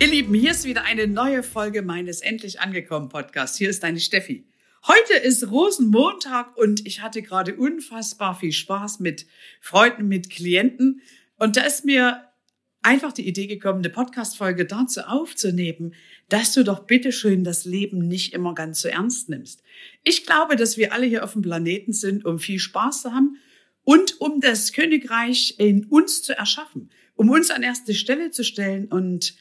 [0.00, 3.58] Ihr Lieben, hier ist wieder eine neue Folge meines Endlich angekommen Podcasts.
[3.58, 4.46] Hier ist deine Steffi.
[4.88, 9.26] Heute ist Rosenmontag und ich hatte gerade unfassbar viel Spaß mit
[9.60, 11.02] Freunden, mit Klienten.
[11.36, 12.24] Und da ist mir
[12.80, 15.92] einfach die Idee gekommen, eine Podcast-Folge dazu aufzunehmen,
[16.30, 19.62] dass du doch bitteschön das Leben nicht immer ganz so ernst nimmst.
[20.02, 23.36] Ich glaube, dass wir alle hier auf dem Planeten sind, um viel Spaß zu haben
[23.84, 28.86] und um das Königreich in uns zu erschaffen, um uns an erste Stelle zu stellen
[28.86, 29.34] und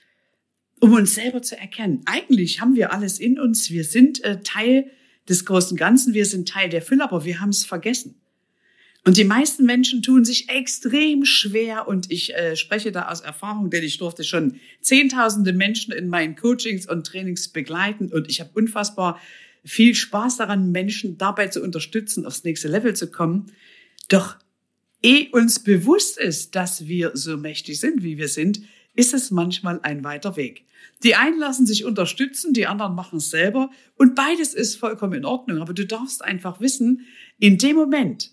[0.79, 2.01] um uns selber zu erkennen.
[2.05, 3.69] Eigentlich haben wir alles in uns.
[3.69, 4.89] Wir sind äh, Teil
[5.27, 6.13] des großen Ganzen.
[6.13, 8.15] Wir sind Teil der Fülle, aber wir haben es vergessen.
[9.05, 13.69] Und die meisten Menschen tun sich extrem schwer und ich äh, spreche da aus Erfahrung,
[13.69, 18.51] denn ich durfte schon zehntausende Menschen in meinen Coachings und Trainings begleiten und ich habe
[18.53, 19.19] unfassbar
[19.63, 23.51] viel Spaß daran, Menschen dabei zu unterstützen, aufs nächste Level zu kommen.
[24.09, 24.35] Doch
[25.01, 28.61] eh uns bewusst ist, dass wir so mächtig sind, wie wir sind,
[28.99, 30.65] ist es manchmal ein weiter Weg.
[31.03, 35.23] Die einen lassen sich unterstützen, die anderen machen es selber und beides ist vollkommen in
[35.25, 35.61] Ordnung.
[35.61, 37.05] Aber du darfst einfach wissen,
[37.39, 38.31] in dem Moment,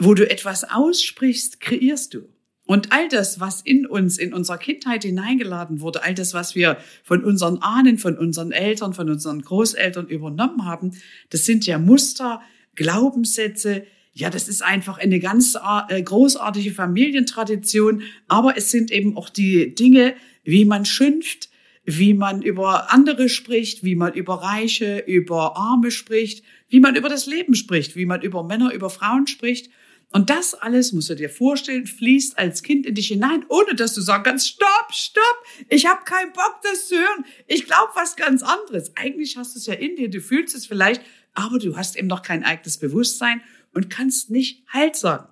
[0.00, 2.28] wo du etwas aussprichst, kreierst du.
[2.66, 6.76] Und all das, was in uns, in unserer Kindheit hineingeladen wurde, all das, was wir
[7.04, 10.92] von unseren Ahnen, von unseren Eltern, von unseren Großeltern übernommen haben,
[11.30, 12.40] das sind ja Muster,
[12.74, 15.56] Glaubenssätze, ja, das ist einfach eine ganz
[15.88, 21.48] äh, großartige Familientradition, aber es sind eben auch die Dinge, wie man schimpft,
[21.84, 27.08] wie man über andere spricht, wie man über Reiche, über Arme spricht, wie man über
[27.08, 29.70] das Leben spricht, wie man über Männer, über Frauen spricht.
[30.12, 33.94] Und das alles, musst du dir vorstellen, fließt als Kind in dich hinein, ohne dass
[33.94, 37.24] du sagen kannst, stopp, stopp, ich habe keinen Bock, das zu hören.
[37.46, 38.90] Ich glaube was ganz anderes.
[38.96, 41.00] Eigentlich hast du es ja in dir, du fühlst es vielleicht,
[41.34, 43.40] aber du hast eben noch kein eigenes Bewusstsein
[43.72, 45.28] und kannst nicht Halt sagen.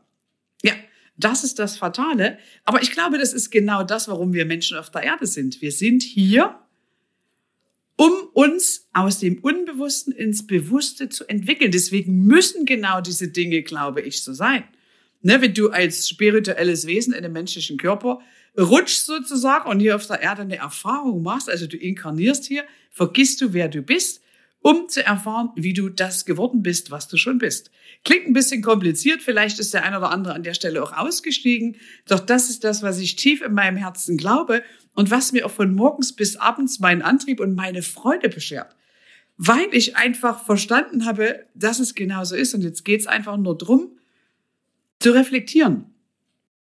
[0.63, 0.73] Ja,
[1.17, 2.39] das ist das Fatale.
[2.65, 5.61] Aber ich glaube, das ist genau das, warum wir Menschen auf der Erde sind.
[5.61, 6.59] Wir sind hier,
[7.97, 11.73] um uns aus dem Unbewussten ins Bewusste zu entwickeln.
[11.73, 14.65] Deswegen müssen genau diese Dinge, glaube ich, so sein.
[15.21, 18.21] Ne, wenn du als spirituelles Wesen in einem menschlichen Körper
[18.57, 23.41] rutschst sozusagen und hier auf der Erde eine Erfahrung machst, also du inkarnierst hier, vergisst
[23.41, 24.23] du, wer du bist,
[24.61, 27.71] um zu erfahren, wie du das geworden bist, was du schon bist.
[28.05, 31.77] Klingt ein bisschen kompliziert, vielleicht ist der eine oder andere an der Stelle auch ausgestiegen,
[32.07, 34.63] doch das ist das, was ich tief in meinem Herzen glaube
[34.95, 38.75] und was mir auch von morgens bis abends meinen Antrieb und meine Freude beschert.
[39.37, 42.55] Weil ich einfach verstanden habe, dass es genauso ist.
[42.55, 43.93] Und jetzt geht es einfach nur drum,
[44.99, 45.95] zu reflektieren.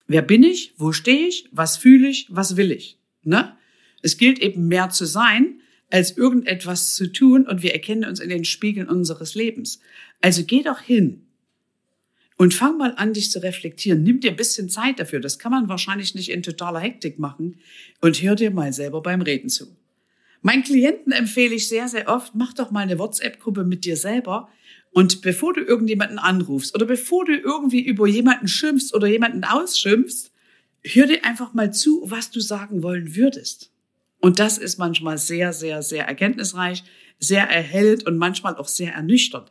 [0.08, 0.74] Wer bin ich?
[0.76, 1.48] Wo stehe ich?
[1.54, 2.28] Was fühle ich?
[2.30, 3.00] Was will ich?
[3.24, 3.56] Ne?
[4.02, 8.30] Es gilt eben mehr zu sein, als irgendetwas zu tun und wir erkennen uns in
[8.30, 9.80] den Spiegeln unseres Lebens.
[10.22, 11.26] Also geh doch hin
[12.38, 14.02] und fang mal an, dich zu reflektieren.
[14.02, 15.20] Nimm dir ein bisschen Zeit dafür.
[15.20, 17.60] Das kann man wahrscheinlich nicht in totaler Hektik machen.
[18.00, 19.68] Und hör dir mal selber beim Reden zu.
[20.42, 24.48] Meinen Klienten empfehle ich sehr, sehr oft, mach doch mal eine WhatsApp-Gruppe mit dir selber.
[24.92, 30.32] Und bevor du irgendjemanden anrufst oder bevor du irgendwie über jemanden schimpfst oder jemanden ausschimpfst,
[30.84, 33.70] hör dir einfach mal zu, was du sagen wollen würdest.
[34.20, 36.84] Und das ist manchmal sehr, sehr, sehr erkenntnisreich,
[37.20, 39.50] sehr erhellt und manchmal auch sehr ernüchternd.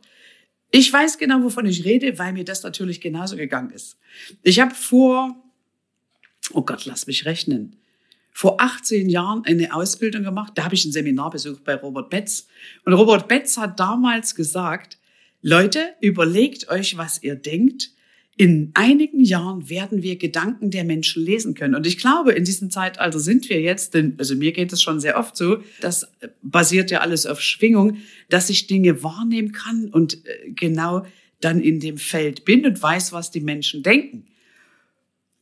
[0.71, 3.97] Ich weiß genau, wovon ich rede, weil mir das natürlich genauso gegangen ist.
[4.43, 5.35] Ich habe vor,
[6.53, 7.75] oh Gott, lass mich rechnen,
[8.31, 10.53] vor 18 Jahren eine Ausbildung gemacht.
[10.55, 12.47] Da habe ich ein Seminar besucht bei Robert Betz.
[12.85, 14.97] Und Robert Betz hat damals gesagt,
[15.41, 17.91] Leute, überlegt euch, was ihr denkt
[18.39, 21.75] in einigen Jahren werden wir Gedanken der Menschen lesen können.
[21.75, 25.01] Und ich glaube, in diesem Zeitalter sind wir jetzt, denn, also mir geht es schon
[25.01, 26.09] sehr oft so, das
[26.41, 27.97] basiert ja alles auf Schwingung,
[28.29, 31.05] dass ich Dinge wahrnehmen kann und äh, genau
[31.41, 34.25] dann in dem Feld bin und weiß, was die Menschen denken.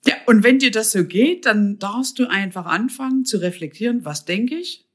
[0.08, 4.26] Ja, und wenn dir das so geht, dann darfst du einfach anfangen zu reflektieren, was
[4.26, 4.87] denke ich?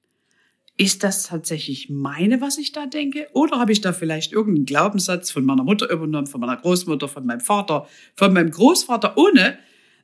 [0.82, 3.29] Ist das tatsächlich meine, was ich da denke?
[3.34, 7.25] Oder habe ich da vielleicht irgendeinen Glaubenssatz von meiner Mutter übernommen, von meiner Großmutter, von
[7.25, 7.87] meinem Vater,
[8.17, 9.61] von meinem Großvater, ohne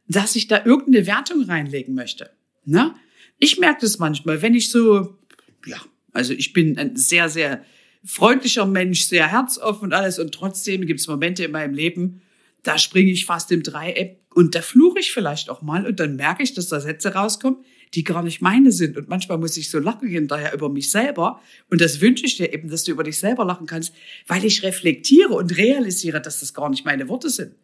[0.07, 2.31] dass ich da irgendeine Wertung reinlegen möchte?
[2.65, 2.95] Ne?
[3.41, 5.19] Ich merke das manchmal, wenn ich so,
[5.67, 5.79] ja,
[6.13, 7.65] also ich bin ein sehr, sehr
[8.05, 12.23] freundlicher Mensch, sehr herzoffen und alles und trotzdem gibt es Momente in meinem Leben,
[12.63, 16.15] da springe ich fast im Dreieck und da fluche ich vielleicht auch mal und dann
[16.15, 18.97] merke ich, dass da Sätze rauskommen, die gar nicht meine sind.
[18.97, 21.41] Und manchmal muss ich so lachen hinterher über mich selber.
[21.71, 23.93] Und das wünsche ich dir eben, dass du über dich selber lachen kannst,
[24.27, 27.55] weil ich reflektiere und realisiere, dass das gar nicht meine Worte sind.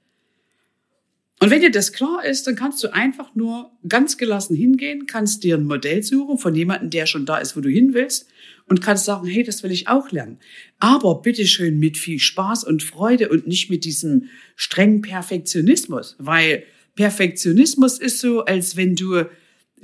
[1.41, 5.43] Und wenn dir das klar ist, dann kannst du einfach nur ganz gelassen hingehen, kannst
[5.43, 8.29] dir ein Modell suchen von jemandem, der schon da ist, wo du hin willst
[8.67, 10.39] und kannst sagen, hey, das will ich auch lernen.
[10.79, 17.99] Aber bitteschön mit viel Spaß und Freude und nicht mit diesem strengen Perfektionismus, weil Perfektionismus
[17.99, 19.25] ist so, als wenn du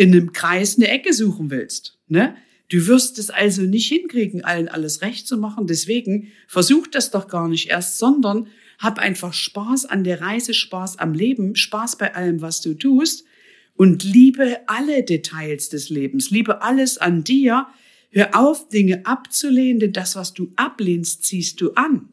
[0.00, 1.98] in einem Kreis eine Ecke suchen willst.
[2.08, 2.34] Ne?
[2.70, 5.66] Du wirst es also nicht hinkriegen, allen alles recht zu machen.
[5.66, 8.46] Deswegen versuch das doch gar nicht erst, sondern
[8.78, 13.26] hab einfach Spaß an der Reise, Spaß am Leben, Spaß bei allem, was du tust
[13.74, 17.66] und liebe alle Details des Lebens, liebe alles an dir.
[18.08, 22.08] Hör auf, Dinge abzulehnen, denn das, was du ablehnst, ziehst du an.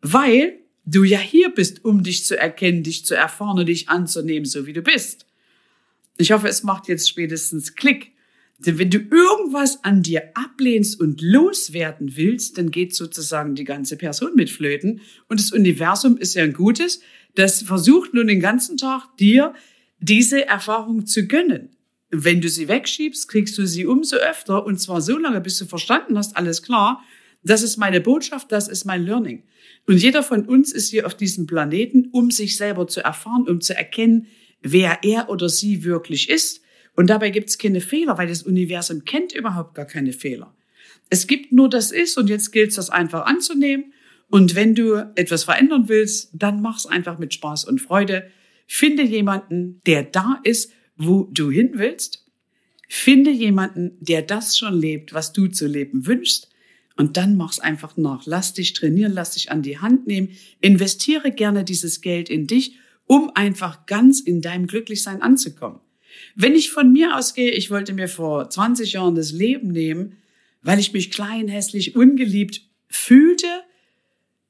[0.00, 4.46] Weil du ja hier bist, um dich zu erkennen, dich zu erfahren und dich anzunehmen,
[4.46, 5.26] so wie du bist.
[6.22, 8.12] Ich hoffe, es macht jetzt spätestens Klick.
[8.60, 13.96] Denn wenn du irgendwas an dir ablehnst und loswerden willst, dann geht sozusagen die ganze
[13.96, 15.00] Person mit flöten.
[15.26, 17.00] Und das Universum ist ja ein gutes,
[17.34, 19.52] das versucht nun den ganzen Tag dir
[19.98, 21.70] diese Erfahrung zu gönnen.
[22.10, 25.64] Wenn du sie wegschiebst, kriegst du sie umso öfter und zwar so lange, bis du
[25.64, 27.02] verstanden hast, alles klar,
[27.42, 29.42] das ist meine Botschaft, das ist mein Learning.
[29.88, 33.60] Und jeder von uns ist hier auf diesem Planeten, um sich selber zu erfahren, um
[33.60, 34.28] zu erkennen,
[34.62, 36.62] wer er oder sie wirklich ist.
[36.94, 40.54] Und dabei gibt es keine Fehler, weil das Universum kennt überhaupt gar keine Fehler.
[41.10, 43.92] Es gibt nur das Ist und jetzt gilt es, das einfach anzunehmen.
[44.28, 48.30] Und wenn du etwas verändern willst, dann mach's einfach mit Spaß und Freude.
[48.66, 52.26] Finde jemanden, der da ist, wo du hin willst.
[52.88, 56.48] Finde jemanden, der das schon lebt, was du zu leben wünschst.
[56.96, 58.24] Und dann mach's einfach nach.
[58.26, 60.30] Lass dich trainieren, lass dich an die Hand nehmen.
[60.60, 62.76] Investiere gerne dieses Geld in dich
[63.06, 65.80] um einfach ganz in deinem Glücklichsein anzukommen.
[66.34, 70.16] Wenn ich von mir ausgehe, ich wollte mir vor 20 Jahren das Leben nehmen,
[70.62, 73.46] weil ich mich klein, hässlich, ungeliebt fühlte,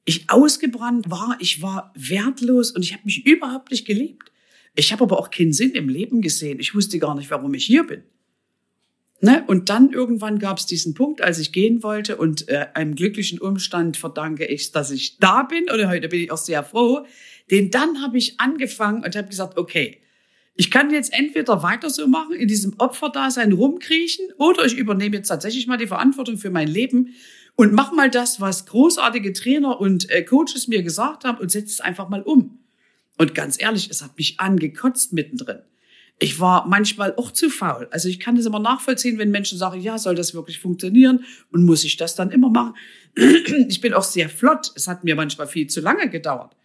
[0.05, 4.31] ich ausgebrannt war, ich war wertlos und ich habe mich überhaupt nicht geliebt.
[4.75, 6.59] Ich habe aber auch keinen Sinn im Leben gesehen.
[6.59, 8.03] Ich wusste gar nicht, warum ich hier bin.
[9.23, 9.41] Ne?
[9.47, 13.39] Und dann irgendwann gab es diesen Punkt, als ich gehen wollte und äh, einem glücklichen
[13.39, 15.63] Umstand verdanke ich, dass ich da bin.
[15.71, 17.05] Und heute bin ich auch sehr froh,
[17.49, 20.01] denn dann habe ich angefangen und habe gesagt, okay,
[20.55, 25.29] ich kann jetzt entweder weiter so machen, in diesem Opferdasein rumkriechen, oder ich übernehme jetzt
[25.29, 27.13] tatsächlich mal die Verantwortung für mein Leben
[27.55, 31.67] und mach mal das, was großartige Trainer und äh, Coaches mir gesagt haben und setze
[31.67, 32.59] es einfach mal um.
[33.17, 35.59] Und ganz ehrlich, es hat mich angekotzt mittendrin.
[36.23, 37.89] Ich war manchmal auch zu faul.
[37.91, 41.65] Also ich kann das immer nachvollziehen, wenn Menschen sagen, ja, soll das wirklich funktionieren und
[41.65, 42.75] muss ich das dann immer machen?
[43.67, 44.71] Ich bin auch sehr flott.
[44.75, 46.55] Es hat mir manchmal viel zu lange gedauert.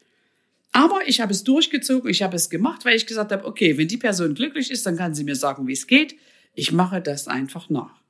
[0.70, 3.88] Aber ich habe es durchgezogen, ich habe es gemacht, weil ich gesagt habe, okay, wenn
[3.88, 6.14] die Person glücklich ist, dann kann sie mir sagen, wie es geht.
[6.54, 8.00] Ich mache das einfach nach.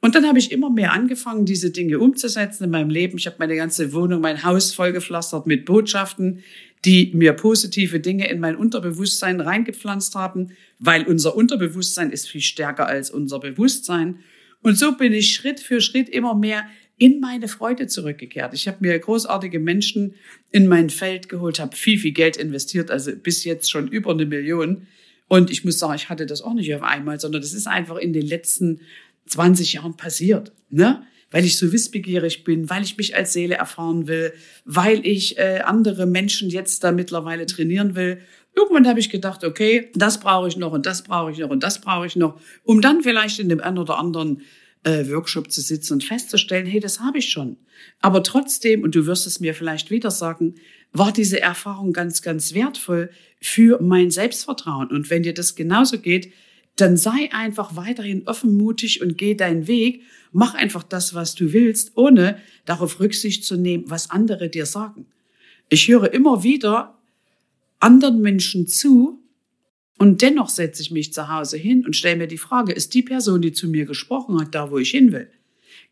[0.00, 3.18] Und dann habe ich immer mehr angefangen, diese Dinge umzusetzen in meinem Leben.
[3.18, 6.42] Ich habe meine ganze Wohnung, mein Haus vollgepflastert mit Botschaften,
[6.84, 12.86] die mir positive Dinge in mein Unterbewusstsein reingepflanzt haben, weil unser Unterbewusstsein ist viel stärker
[12.86, 14.20] als unser Bewusstsein.
[14.62, 16.66] Und so bin ich Schritt für Schritt immer mehr
[16.98, 18.54] in meine Freude zurückgekehrt.
[18.54, 20.14] Ich habe mir großartige Menschen
[20.50, 24.26] in mein Feld geholt, habe viel, viel Geld investiert, also bis jetzt schon über eine
[24.26, 24.86] Million.
[25.28, 27.96] Und ich muss sagen, ich hatte das auch nicht auf einmal, sondern das ist einfach
[27.96, 28.80] in den letzten
[29.26, 30.52] 20 Jahren passiert.
[30.70, 31.02] Ne?
[31.30, 34.32] Weil ich so wissbegierig bin, weil ich mich als Seele erfahren will,
[34.64, 38.20] weil ich äh, andere Menschen jetzt da mittlerweile trainieren will.
[38.54, 41.62] Irgendwann habe ich gedacht, okay, das brauche ich noch und das brauche ich noch und
[41.62, 44.40] das brauche ich noch, um dann vielleicht in dem einen oder anderen
[44.86, 47.56] äh, Workshop zu sitzen und festzustellen, hey, das habe ich schon.
[48.00, 50.54] Aber trotzdem, und du wirst es mir vielleicht wieder sagen,
[50.92, 54.88] war diese Erfahrung ganz, ganz wertvoll für mein Selbstvertrauen.
[54.90, 56.32] Und wenn dir das genauso geht,
[56.76, 60.02] dann sei einfach weiterhin offenmutig und geh deinen Weg.
[60.32, 65.06] Mach einfach das, was du willst, ohne darauf Rücksicht zu nehmen, was andere dir sagen.
[65.68, 66.98] Ich höre immer wieder
[67.80, 69.22] anderen Menschen zu,
[69.98, 73.02] und dennoch setze ich mich zu Hause hin und stelle mir die Frage, ist die
[73.02, 75.30] Person, die zu mir gesprochen hat, da, wo ich hin will?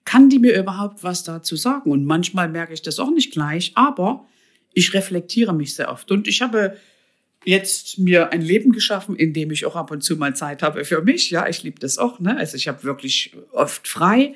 [0.05, 1.91] Kann die mir überhaupt was dazu sagen?
[1.91, 4.27] Und manchmal merke ich das auch nicht gleich, aber
[4.75, 6.11] ich reflektiere mich sehr oft.
[6.11, 6.77] Und ich habe
[7.45, 10.85] jetzt mir ein Leben geschaffen, in dem ich auch ab und zu mal Zeit habe
[10.85, 11.31] für mich.
[11.31, 12.21] Ja, ich liebe das auch.
[12.21, 12.37] Ne?
[12.37, 14.35] Also ich habe wirklich oft frei.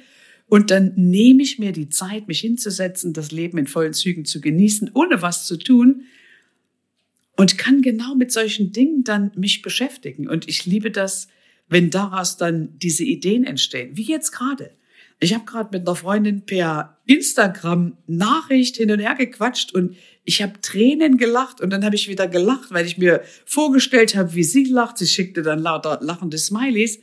[0.49, 4.41] Und dann nehme ich mir die Zeit, mich hinzusetzen, das Leben in vollen Zügen zu
[4.41, 6.05] genießen, ohne was zu tun.
[7.37, 10.29] Und kann genau mit solchen Dingen dann mich beschäftigen.
[10.29, 11.29] Und ich liebe das,
[11.69, 13.97] wenn daraus dann diese Ideen entstehen.
[13.97, 14.71] Wie jetzt gerade.
[15.21, 20.43] Ich habe gerade mit einer Freundin per Instagram Nachricht hin und her gequatscht und ich
[20.43, 24.45] habe Tränen gelacht und dann habe ich wieder gelacht, weil ich mir vorgestellt habe, wie
[24.45, 24.99] sie lacht.
[24.99, 27.01] Sie schickte dann lauter lachende Smileys.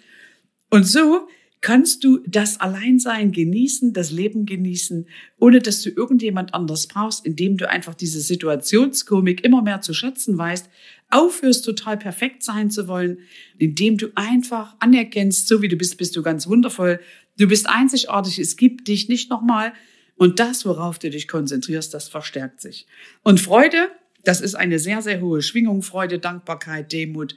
[0.69, 1.27] Und so
[1.65, 5.07] kannst du das Alleinsein genießen, das Leben genießen,
[5.39, 10.37] ohne dass du irgendjemand anders brauchst, indem du einfach diese Situationskomik immer mehr zu schätzen
[10.37, 10.69] weißt,
[11.09, 13.17] aufhörst total perfekt sein zu wollen,
[13.57, 16.99] indem du einfach anerkennst, so wie du bist, bist du ganz wundervoll,
[17.39, 19.73] du bist einzigartig, es gibt dich nicht nochmal
[20.17, 22.85] und das, worauf du dich konzentrierst, das verstärkt sich.
[23.23, 23.89] Und Freude,
[24.23, 27.35] das ist eine sehr, sehr hohe Schwingung, Freude, Dankbarkeit, Demut.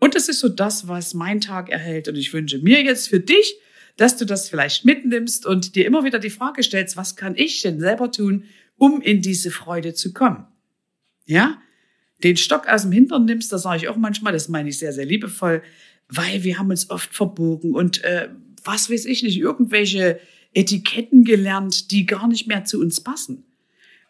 [0.00, 2.08] Und das ist so das, was mein Tag erhält.
[2.08, 3.54] Und ich wünsche mir jetzt für dich,
[3.98, 7.60] dass du das vielleicht mitnimmst und dir immer wieder die Frage stellst, was kann ich
[7.62, 8.44] denn selber tun,
[8.76, 10.46] um in diese Freude zu kommen?
[11.26, 11.60] Ja?
[12.22, 14.92] Den Stock aus dem Hintern nimmst, das sage ich auch manchmal, das meine ich sehr,
[14.92, 15.62] sehr liebevoll,
[16.08, 18.28] weil wir haben uns oft verbogen und äh,
[18.64, 20.20] was weiß ich nicht, irgendwelche
[20.54, 23.44] Etiketten gelernt, die gar nicht mehr zu uns passen.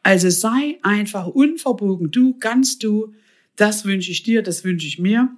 [0.02, 3.14] Also sei einfach unverbogen, du, ganz du.
[3.56, 5.30] Das wünsche ich dir, das wünsche ich mir.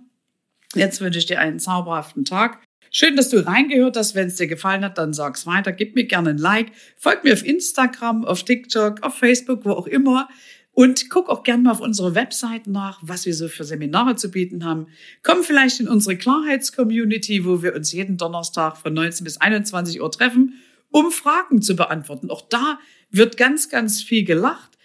[0.74, 2.62] Jetzt wünsche ich dir einen zauberhaften Tag.
[2.90, 4.14] Schön, dass du reingehört hast.
[4.14, 5.72] Wenn es dir gefallen hat, dann sag's weiter.
[5.72, 6.72] Gib mir gerne ein Like.
[6.96, 10.28] Folg mir auf Instagram, auf TikTok, auf Facebook, wo auch immer.
[10.72, 14.30] Und guck auch gerne mal auf unsere Website nach, was wir so für Seminare zu
[14.30, 14.86] bieten haben.
[15.22, 20.10] Komm vielleicht in unsere Klarheitscommunity, wo wir uns jeden Donnerstag von 19 bis 21 Uhr
[20.10, 20.54] treffen
[20.90, 22.30] um Fragen zu beantworten.
[22.30, 22.78] Auch da
[23.10, 24.76] wird ganz, ganz viel gelacht.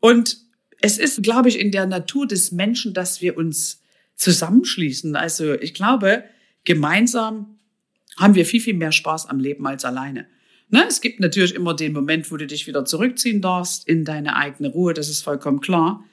[0.00, 0.38] Und
[0.80, 3.82] es ist, glaube ich, in der Natur des Menschen, dass wir uns
[4.14, 5.16] zusammenschließen.
[5.16, 6.24] Also ich glaube,
[6.64, 7.58] gemeinsam
[8.16, 10.26] haben wir viel, viel mehr Spaß am Leben als alleine.
[10.70, 10.84] Ne?
[10.88, 14.68] Es gibt natürlich immer den Moment, wo du dich wieder zurückziehen darfst in deine eigene
[14.68, 16.04] Ruhe, das ist vollkommen klar.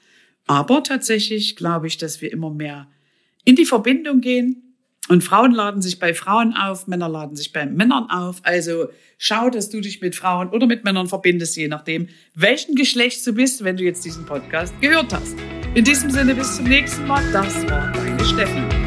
[0.47, 2.87] Aber tatsächlich glaube ich, dass wir immer mehr
[3.43, 4.65] in die Verbindung gehen,
[5.07, 8.37] und Frauen laden sich bei Frauen auf, Männer laden sich bei Männern auf.
[8.43, 13.23] Also schau, dass du dich mit Frauen oder mit Männern verbindest, je nachdem, welchen Geschlechts
[13.23, 15.35] du bist, wenn du jetzt diesen Podcast gehört hast.
[15.75, 17.23] In diesem Sinne, bis zum nächsten Mal.
[17.31, 18.84] Das war deine Steffi.